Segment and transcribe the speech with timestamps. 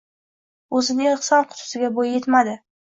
[0.79, 2.63] Oʻzini ehson qutisiga boʻyi yetmadi...